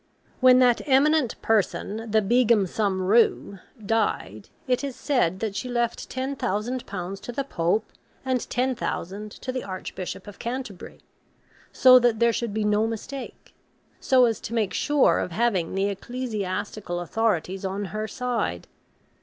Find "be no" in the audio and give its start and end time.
12.51-12.87